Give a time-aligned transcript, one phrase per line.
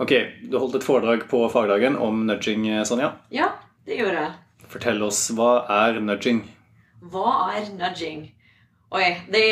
[0.00, 0.12] Ok,
[0.48, 3.12] Du holdt et foredrag på fagdagen om nudging, Sonja.
[3.30, 3.50] Ja,
[3.86, 4.32] det gjorde jeg.
[4.72, 6.40] Fortell oss, hva er nudging?
[7.12, 8.30] Hva er nudging?
[8.92, 9.42] Oi, det,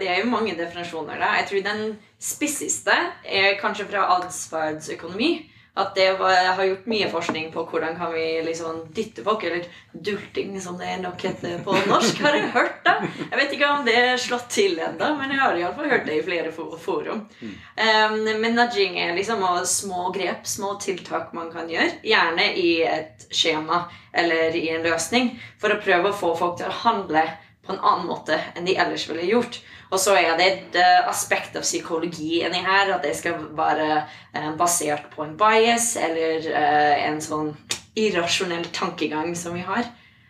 [0.00, 1.18] det er jo mange definisjoner.
[1.18, 1.32] Da.
[1.40, 1.84] Jeg tror den
[2.22, 2.94] spisseste
[3.26, 5.30] er kanskje fra atferdsøkonomi.
[5.76, 9.66] At det var, har gjort mye forskning på hvordan kan vi liksom dytte folk, eller
[9.92, 12.22] dulting, som det nok heter på norsk.
[12.24, 12.94] Har jeg hørt da?
[13.18, 16.16] Jeg vet ikke om det er slått til ennå, men jeg har iallfall hørt det
[16.16, 17.26] i flere forum.
[17.42, 21.98] Um, men nudging er liksom små grep, små tiltak man kan gjøre.
[22.06, 23.84] Gjerne i et skjema
[24.16, 27.28] eller i en løsning, for å prøve å få folk til å handle
[27.66, 29.60] på en annen måte enn de ellers ville gjort.
[29.92, 32.90] Og så er det et uh, aspekt av psykologi inni her.
[32.96, 37.52] At det skal være uh, basert på en bias eller uh, en sånn
[37.96, 39.86] irrasjonell tankegang som vi har.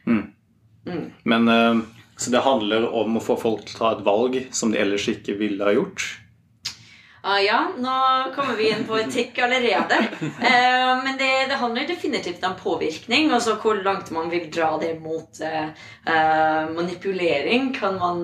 [0.06, 0.27] Mm.
[0.87, 1.06] Mm.
[1.27, 1.48] Men
[2.16, 5.09] Så det handler om å få folk til å ta et valg som de ellers
[5.11, 6.05] ikke ville ha gjort?
[7.27, 7.93] Uh, ja, nå
[8.35, 9.97] kommer vi inn på etikk allerede.
[10.23, 13.33] Eh, men det, det, handler definitivt om påvirkning.
[13.34, 15.73] Altså hvor langt man vil dra det mot eh,
[16.77, 18.23] manipulering, kan man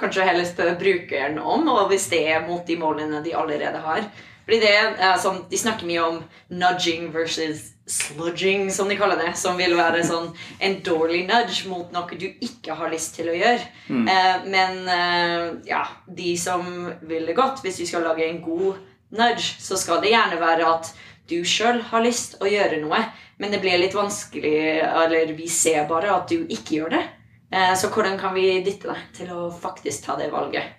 [0.00, 1.68] kanskje heller spørre brukeren om.
[1.68, 4.08] Og hvis det er mot de målene de allerede har.
[4.46, 9.32] Fordi det sånn, De snakker mye om nudging versus sludging, som de kaller det.
[9.38, 10.30] Som vil være sånn
[10.62, 13.66] en dårlig nudge mot noe du ikke har lyst til å gjøre.
[13.88, 14.08] Mm.
[14.14, 16.64] Eh, men eh, ja, de som
[17.10, 18.80] vil det godt, hvis du skal lage en god
[19.16, 20.92] nudge, så skal det gjerne være at
[21.30, 23.04] du sjøl har lyst å gjøre noe.
[23.40, 27.06] Men det blir litt vanskelig, eller vi ser bare at du ikke gjør det.
[27.50, 30.76] Eh, så hvordan kan vi dytte deg til å faktisk ta det valget?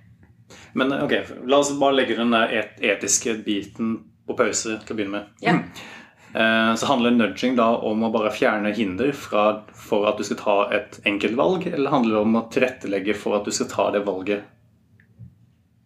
[0.74, 1.14] Men ok,
[1.52, 5.42] La oss bare legge den et etiske biten på pause til å begynne med.
[5.44, 5.58] Ja.
[6.34, 10.40] Eh, så handler nudging da om å bare fjerne hinder fra, for at du skal
[10.40, 14.06] ta et enkeltvalg, eller handler det om å tilrettelegge for at du skal ta det
[14.08, 14.48] valget?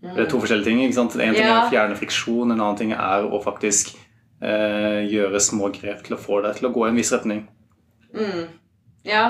[0.05, 0.83] Det er to forskjellige ting.
[0.85, 1.15] ikke sant?
[1.17, 3.95] En ting er å fjerne friksjon, en annen ting er å faktisk
[4.43, 7.41] eh, gjøre små grep til å få deg til å gå i en viss retning.
[8.13, 8.45] Mm.
[9.05, 9.25] Ja.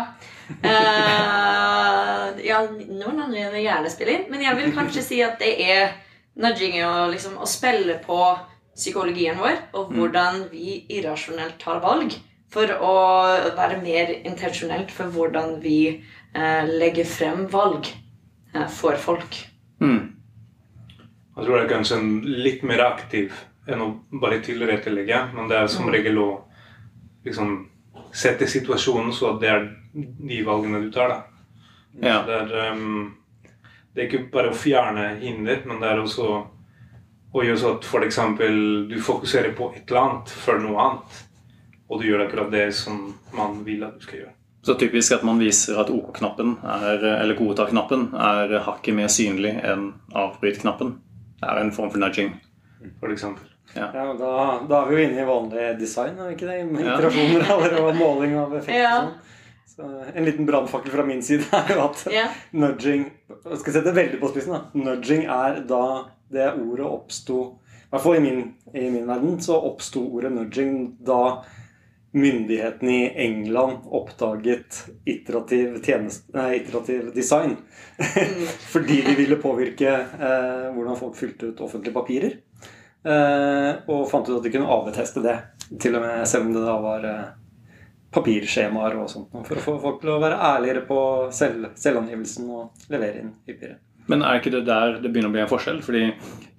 [0.63, 5.55] Uh, ja, noen andre vil gjerne spille inn, men jeg vil kanskje si at det
[5.63, 5.95] er
[6.39, 8.19] nudging å, liksom, å spille på
[8.75, 9.97] psykologien vår og mm.
[9.97, 12.15] hvordan vi irrasjonelt tar valg.
[12.53, 12.95] For å
[13.57, 17.89] være mer intensjonelt for hvordan vi eh, legger frem valg
[18.53, 19.39] eh, for folk.
[19.83, 20.15] Mm.
[21.35, 23.33] Jeg tror det er kanskje en litt mer aktiv
[23.67, 23.89] enn å
[24.21, 25.21] bare tilrettelegge.
[25.35, 25.93] Men det er som mm.
[25.97, 26.29] regel å
[27.27, 27.57] liksom,
[28.15, 31.11] sette situasjonen så at det er de valgene du tar.
[31.11, 31.21] da.
[31.99, 32.19] Ja.
[32.27, 33.15] Det, er, um,
[33.93, 36.43] det er ikke bare å fjerne hinder, men det er også
[37.35, 38.19] å gjør så at f.eks.
[38.89, 41.21] du fokuserer på et eller annet før noe annet.
[41.91, 44.35] Og du gjør akkurat det som man vil at du skal gjøre.
[44.65, 50.95] Så typisk at man viser at OK-knappen, eller godta-knappen, er hakket mer synlig enn avbryt-knappen.
[51.37, 52.31] Det er en form for nudging.
[53.01, 53.51] For eksempel.
[53.75, 53.91] Ja.
[53.93, 54.31] ja da,
[54.65, 56.57] da, er vi jo inne i vanlig design, er vi ikke det?
[56.71, 58.81] Med iterasjoner og måling av effekter.
[58.81, 58.97] Ja.
[59.75, 62.35] Så en liten brannfakkel fra min side er jo at yeah.
[62.55, 64.55] nudging Jeg skal sette det veldig på spissen.
[64.55, 64.61] da.
[64.71, 65.83] Nudging er da
[66.31, 68.41] det ordet oppsto I hvert fall i min,
[68.71, 71.43] i min verden så oppsto ordet nudging da
[72.15, 77.57] myndighetene i England oppdaget iterativ, tjeneste, nei, iterativ design.
[77.99, 78.45] Mm.
[78.73, 82.37] Fordi de ville påvirke eh, hvordan folk fylte ut offentlige papirer.
[83.03, 85.35] Eh, og fant ut at de kunne avteste det,
[85.75, 87.25] til og med selv om det da var eh,
[88.15, 89.33] papirskjemaer og sånt.
[89.47, 91.01] For å få folk til å være ærligere på
[91.35, 93.81] selv, selvangivelsen og levere inn hyppigere.
[94.11, 95.79] Men er ikke det der det begynner å bli en forskjell?
[95.85, 96.03] Fordi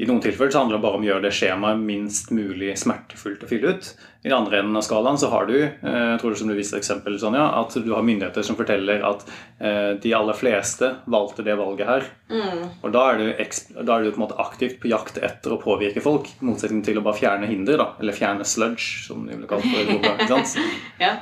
[0.02, 3.44] I noen tilfeller så handler det bare om å gjøre det skjemaet minst mulig smertefullt
[3.46, 3.90] å fylle ut.
[4.26, 6.56] I den andre enden av skalaen så har du eh, jeg tror det som du
[6.58, 9.22] viste eksempel, Sonja, at du har myndigheter som forteller at
[9.62, 12.10] eh, de aller fleste valgte det valget her.
[12.34, 12.64] Mm.
[12.80, 13.46] Og da er, du,
[13.78, 16.82] da er, du, på en måte aktivt på jakt etter å påvirke folk, i motsetning
[16.86, 17.78] til å bare fjerne hinder.
[17.78, 19.86] da, Eller fjerne sludge, som de ville kalt det.
[20.00, 20.58] Ikke sant?
[21.04, 21.14] ja.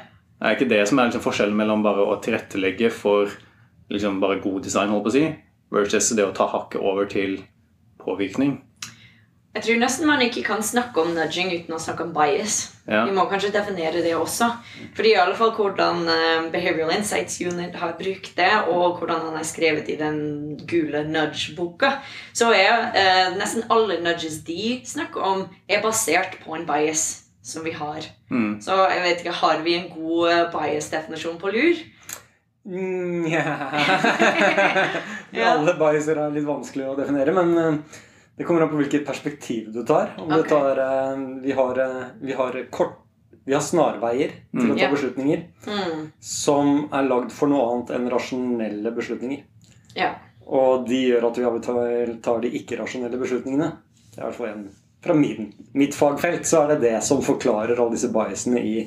[0.43, 3.31] Er ikke det som er liksom forskjellen mellom bare å tilrettelegge for
[3.93, 5.25] liksom bare god design, holdt på å si,
[5.75, 7.39] versus det å ta hakket over til
[8.03, 8.59] påvirkning.
[9.55, 12.73] Jeg tror nesten man ikke kan snakke om nudging uten å snakke om bias.
[12.91, 13.05] Ja.
[13.07, 14.49] Vi må kanskje definere det også.
[14.97, 19.39] Fordi i alle fall hvordan uh, Behavioral Insights Unit har brukt det, og hvordan han
[19.39, 20.19] har skrevet i den
[20.67, 22.01] gule nudge-boka,
[22.35, 27.67] så er eh, nesten alle nudges de snakker om, er basert på en bias som
[27.67, 28.07] vi har.
[28.33, 28.57] Mm.
[28.65, 31.85] Så jeg vet ikke, har vi en god uh, bias-definisjon på lur?
[32.65, 33.27] Mm,
[35.31, 35.49] ja.
[35.53, 38.03] Alle biaser er litt vanskelig å definere, men eh,
[38.39, 40.15] det kommer an på hvilket perspektiv du tar.
[40.19, 40.43] Om okay.
[40.43, 43.03] du tar eh, vi, har, eh, vi, har kort,
[43.45, 44.95] vi har snarveier til å ta mm.
[44.97, 46.07] beslutninger mm.
[46.25, 49.45] som er lagd for noe annet enn rasjonelle beslutninger.
[49.99, 50.15] Ja.
[50.45, 53.71] Og de gjør at vi tar, tar de ikke-rasjonelle beslutningene.
[54.09, 54.51] Det er i hvert fall
[55.05, 58.87] fra min, mitt fagfelt så er det det som forklarer alle disse biasene i,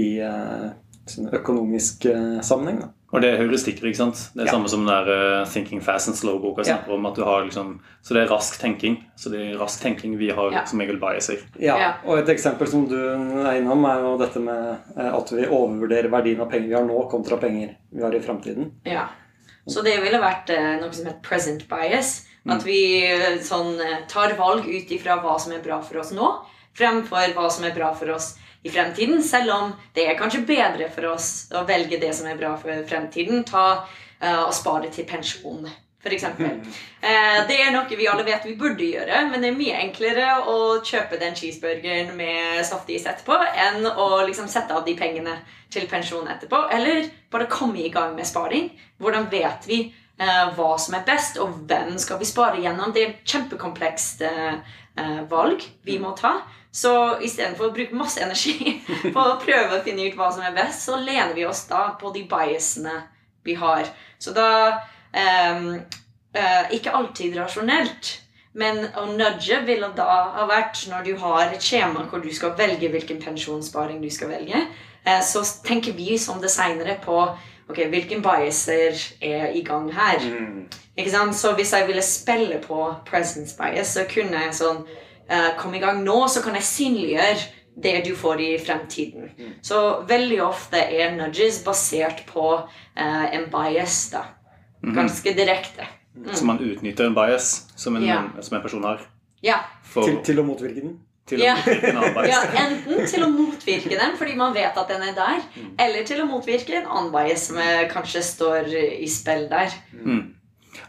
[0.00, 0.70] i eh,
[1.10, 2.80] sånn økonomisk eh, sammenheng.
[2.84, 2.90] Da.
[3.10, 4.18] Og det er heuristikker, ikke sant?
[4.36, 4.52] Det er Ja.
[4.54, 7.06] samme som den der uh, Thinking Fast and Slow-boka snakker om.
[7.08, 9.00] at du har liksom, Så det er rask tenking.
[9.18, 10.62] Så det er rask tenking vi har Ja.
[10.64, 11.40] som regel biaser.
[11.58, 11.88] Ja, Ja.
[12.06, 16.40] og et eksempel som du er innom, er jo dette med at vi overvurderer verdien
[16.40, 18.70] av penger vi har nå, kontra penger vi har i framtiden.
[18.86, 19.08] Ja.
[19.66, 22.26] Så det ville vært uh, noe som heter present bias.
[22.48, 26.14] At vi eh, sånn, eh, tar valg ut ifra hva som er bra for oss
[26.16, 26.30] nå,
[26.76, 28.32] fremfor hva som er bra for oss
[28.62, 29.20] i fremtiden.
[29.22, 32.88] Selv om det er kanskje bedre for oss å velge det som er bra for
[32.88, 33.44] fremtiden.
[33.48, 35.68] Ta uh, og spare til pensjon,
[36.00, 36.26] f.eks.
[36.40, 40.28] Uh, det er noe vi alle vet vi burde gjøre, men det er mye enklere
[40.48, 43.36] å kjøpe den cheeseburgeren med saftis etterpå
[43.66, 45.38] enn å liksom sette av de pengene
[45.72, 46.66] til pensjon etterpå.
[46.72, 48.72] Eller bare komme i gang med sparing.
[49.00, 49.84] Hvordan vet vi
[50.56, 52.92] hva som er best, og hvem skal vi spare gjennom?
[52.92, 54.58] Det er et kjempekomplekst eh,
[55.00, 56.34] eh, valg vi må ta.
[56.70, 56.92] Så
[57.24, 58.76] istedenfor å bruke masse energi
[59.14, 61.88] på å prøve å finne ut hva som er best, så lener vi oss da
[62.00, 62.98] på de biasene
[63.46, 63.88] vi har.
[64.20, 64.50] Så da
[65.56, 65.80] um,
[66.36, 68.12] uh, Ikke alltid rasjonelt.
[68.52, 72.56] Men å nudge ville da ha vært når du har et skjema hvor du skal
[72.58, 74.64] velge hvilken pensjonssparing du skal velge.
[75.04, 77.22] Eh, så tenker vi som designere på
[77.70, 80.26] ok, hvilken biaser er i gang her.
[80.98, 81.36] Ikke sant?
[81.38, 84.82] Så hvis jeg ville spille på presence bias, så kunne jeg sånn
[85.30, 87.46] uh, Kom i gang nå, så kan jeg synliggjøre
[87.80, 89.30] det du får i fremtiden.
[89.64, 94.26] Så veldig ofte er nudges basert på uh, en bias, da.
[94.82, 95.86] Ganske direkte.
[96.34, 98.22] Så man utnytter en bias som en, Ja.
[98.42, 99.06] som en person har.
[99.42, 99.60] Ja.
[99.86, 100.98] For, Til, til å motvirke den.
[101.30, 101.54] Til Ja.
[101.56, 102.42] å ja.
[102.64, 105.40] Enten til å motvirke den fordi man vet at den er der,
[105.86, 109.74] eller til å motvirke en annen bias som eh, kanskje står i spill der.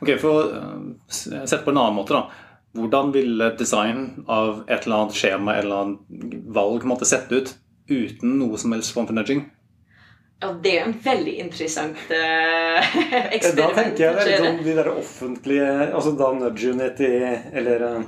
[0.01, 2.49] Ok, For å uh, sette på en annen måte, da.
[2.77, 7.55] Hvordan ville design av et eller annet skjema eller annet valg måtte sette ut
[7.91, 9.43] uten noe som helst form for nudging?
[10.41, 12.93] Ja, det er en veldig interessant uh,
[13.57, 17.11] Da tenker jeg det er litt sånn de der offentlige Altså da Nudge Unity
[17.59, 17.99] eller eh,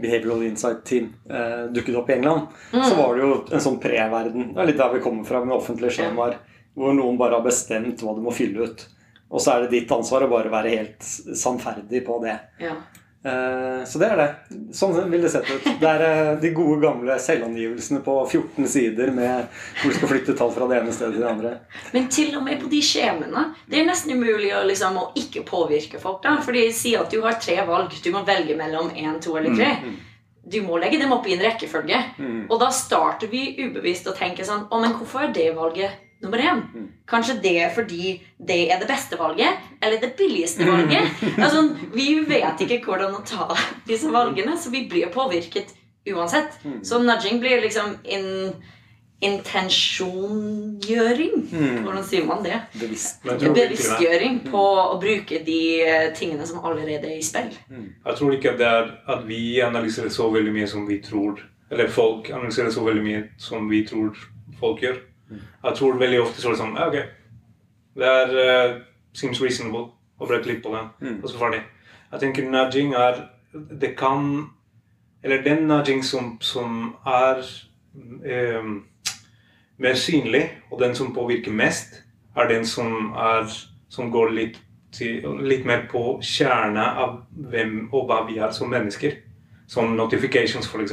[0.00, 2.84] Behavioral Insight Team eh, dukket opp i England, Mm.
[2.84, 4.54] så var det jo en sånn pre-verden.
[4.54, 6.36] Det er litt der vi kommer fra med offentlige skjemaer.
[6.74, 8.86] Hvor noen bare har bestemt hva du må fylle ut.
[9.30, 11.00] Og så er det ditt ansvar å bare være helt
[11.36, 12.38] sannferdig på det.
[12.60, 12.74] Ja.
[13.24, 14.28] Eh, Så det er det.
[14.74, 15.66] Sånn vil det sett ut.
[15.80, 19.46] Det er eh, de gode, gamle selvangivelsene på 14 sider med
[19.80, 21.52] hvor du skal flytte tall fra det ene stedet til det andre.
[21.94, 25.44] Men til og med på de skjemaene Det er nesten umulig å, liksom, å ikke
[25.46, 26.22] påvirke folk.
[26.24, 27.94] da For de sier at du har tre valg.
[28.02, 29.76] Du må velge mellom én, to eller tre.
[30.42, 32.00] Du må legge dem opp i en rekkefølge.
[32.50, 35.90] Og da starter vi ubevisst å tenke sånn Å, men hvorfor er det valget
[36.22, 36.62] nummer én?
[37.08, 39.48] Kanskje det er fordi det er det beste valget,
[39.82, 41.02] eller det billigste valget?
[41.44, 43.48] Altså, vi vet ikke hvordan å ta
[43.88, 45.74] disse valgene, så vi blir påvirket
[46.10, 46.48] uansett.
[46.82, 48.52] Så nudging blir liksom in,
[49.22, 51.32] intensjongjøring.
[51.84, 52.58] Hvordan sier man det?
[52.74, 57.50] Bevisstgjøring på å bruke de eh, tingene som allerede er i spill.
[57.70, 61.88] jeg tror ikke det er at vi analyserer så veldig mye som vi tror Eller
[61.88, 64.12] folk analyserer så veldig mye som vi tror
[64.60, 64.96] folk gjør.
[65.64, 66.96] Jeg tror veldig ofte så er det sånn ja, Ok,
[67.98, 68.80] det er uh,
[69.16, 69.90] seems reasonable
[70.22, 71.62] å bruke litt på den, og så ferdig.
[72.12, 74.50] Jeg tenker nudging er Det kan
[75.22, 77.42] Eller den nudging som, som er
[78.58, 78.84] um,
[79.78, 82.02] mer synlig, og den som påvirker mest,
[82.36, 83.46] er den som, er,
[83.88, 84.58] som går litt,
[84.92, 89.14] til, litt mer på kjerne av hvem og hva vi er som mennesker.
[89.66, 90.92] Som notifications, f.eks.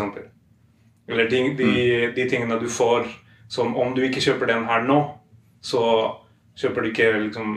[1.09, 1.71] Eller de, de,
[2.15, 3.09] de tingene du får
[3.49, 4.99] som om du ikke kjøper den her nå,
[5.61, 5.81] så
[6.59, 7.55] kjøper du ikke liksom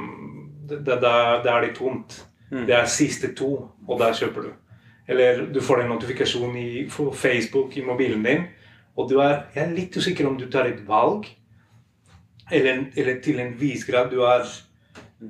[0.62, 0.98] Det, det,
[1.44, 2.14] det er litt tomt.
[2.52, 3.48] Det er siste to,
[3.88, 4.50] og der kjøper du.
[5.08, 8.44] Eller du får en notifikasjon i på Facebook i mobilen din,
[8.96, 11.26] og du er, jeg er litt usikker om du tar et valg,
[12.52, 14.46] eller, eller til en viss grad du er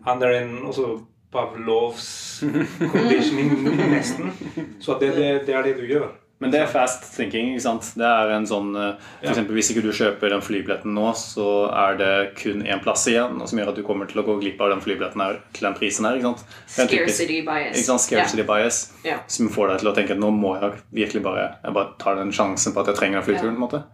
[0.07, 1.00] under en også
[1.33, 2.42] Pavlovs
[2.92, 3.52] conditioning
[3.90, 4.33] nesten.
[4.81, 6.11] Så det, det, det er det du gjør.
[6.43, 7.53] Men det er fast thinking.
[7.55, 7.89] ikke sant?
[7.97, 9.31] Det er en sånn, eh, for Ja.
[9.31, 13.39] eksempel, Hvis ikke du kjøper den flybilletten nå, så er det kun én plass igjen,
[13.47, 15.75] som gjør at du kommer til å gå glipp av den flybilletten her til den
[15.79, 16.17] prisen her.
[16.19, 16.45] ikke sant?
[16.67, 17.77] Scarcity bias.
[17.77, 18.01] Ikke sant?
[18.09, 18.93] Scarcity bias.
[19.05, 19.21] yeah.
[19.29, 22.17] Som får deg til å tenke at nå må jeg virkelig bare jeg bare tar
[22.17, 23.57] den sjansen på at jeg trenger den flyturen.
[23.57, 23.85] på en måte.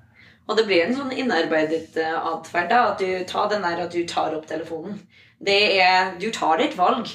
[0.49, 2.71] Og det blir en sånn innarbeidet uh, atferd.
[2.71, 4.99] da, At du tar den der at du tar opp telefonen.
[5.45, 7.07] Det er, Du tar ditt valg,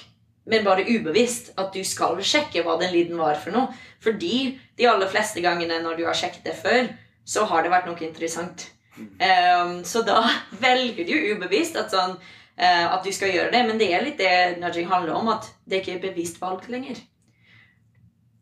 [0.50, 1.54] men bare ubevisst.
[1.60, 3.72] At du skal sjekke hva den lyden var for noe.
[4.04, 6.88] Fordi de aller fleste gangene når du har sjekket det før,
[7.26, 8.68] så har det vært noe interessant.
[8.98, 10.22] Um, så da
[10.66, 12.18] velger du ubevisst at, sånn,
[12.60, 13.64] uh, at du skal gjøre det.
[13.70, 15.32] Men det er litt det nudging handler om.
[15.38, 17.00] At det ikke er bevisst valg lenger.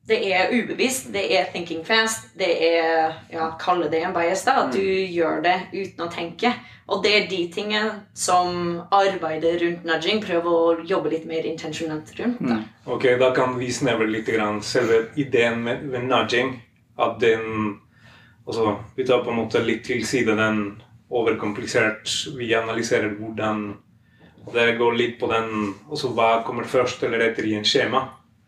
[0.10, 4.64] Det er ubevisst, det er thinking fast, det er ja, Kalle det en bias, da.
[4.66, 6.54] At du gjør det uten å tenke.
[6.92, 12.12] Og det er de tingene som arbeider rundt nudging, prøver å jobbe litt mer intensjonelt
[12.18, 12.42] rundt.
[12.42, 12.58] da.
[12.90, 16.58] Ok, da kan vi snevre litt grann selve ideen med, med nudging.
[16.98, 17.80] At den
[18.42, 20.64] Altså, vi tar på en måte litt til side den
[21.14, 22.10] overkomplisert.
[22.36, 23.62] Vi analyserer hvordan
[24.52, 28.02] det går litt på den Altså hva kommer først eller etter i en skjema.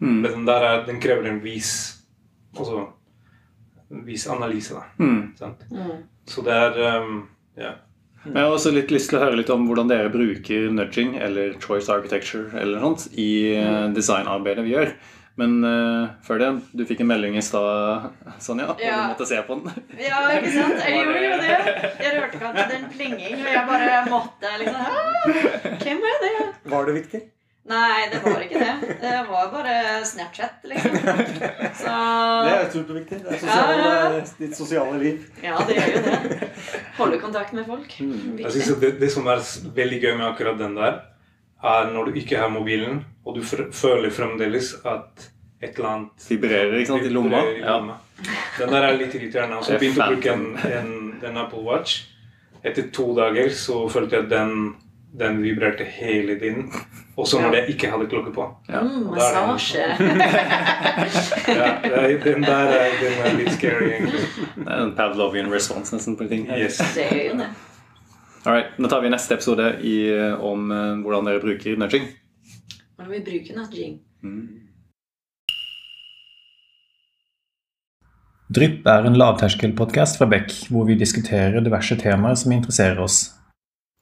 [0.03, 0.19] Mm.
[0.19, 1.69] Men den der er, den krever en vis
[2.53, 2.83] Altså
[3.93, 4.83] en vis analyse, da.
[4.99, 5.33] Mm.
[5.39, 5.63] Sant?
[5.71, 6.03] Mm.
[6.29, 7.23] Så det er um,
[7.57, 7.71] Ja.
[8.23, 11.17] Men jeg har også litt lyst til å høre litt om hvordan dere bruker nudging
[11.19, 14.93] eller choice architecture eller noe sånt i eh, designarbeidet vi gjør.
[15.35, 18.99] Men uh, før det, du fikk en melding i stad, Sonja, og Ja.
[19.01, 19.85] du måtte se på den.
[19.97, 20.79] Ja, ikke sant?
[20.85, 21.55] Jeg gjorde jo det.
[22.05, 26.35] Jeg hørte var en plinging, og jeg bare måtte liksom Hvem er det?
[26.69, 27.23] Var det viktig?
[27.65, 28.95] Nei, det var ikke det.
[29.01, 29.73] Det var bare
[30.05, 30.97] Snapchat, liksom.
[31.79, 31.93] Så
[32.43, 33.19] Det er superviktig.
[33.23, 34.25] Det er sosiale, Ja, ja, ja.
[34.39, 35.21] ditt sosiale liv.
[35.43, 36.49] Ja, det gjør jo det.
[36.97, 37.95] Holde kontakt med folk.
[37.99, 39.39] Jeg synes det, det som er
[39.79, 40.99] veldig gøy med akkurat den der,
[41.63, 45.29] er når du ikke har mobilen, og du fr føler fremdeles at
[45.63, 47.39] et eller annet Vibrerer, ikke sant, i lomma.
[47.47, 47.77] i Ja.
[47.77, 47.95] lomma.
[48.59, 49.57] Den der er litt irriterende.
[49.57, 52.01] Og så er begynte jeg å bruke en, en, en Apple Watch.
[52.63, 54.75] Etter to dager så følte jeg at den,
[55.19, 56.71] den vibrerte hele tiden.
[57.17, 58.47] Også når jeg ikke hadde klokke på.
[58.69, 58.81] Ja.
[58.81, 59.83] Mm, massasje.
[61.47, 64.23] Ja, det den der er, den er litt scary, egentlig.
[64.55, 66.47] Det er en Pavlovian response nesten på ting.
[66.57, 66.79] Yes.
[66.95, 67.49] Det er jo det.
[68.45, 69.95] Alright, Nå tar vi neste episode i,
[70.41, 72.09] om eh, hvordan dere bruker nudging.
[72.95, 73.99] Hvordan vi bruker nudging.
[78.53, 83.31] Drypp er en lavterskelpodkast fra Beck, hvor vi diskuterer diverse temaer som interesserer oss.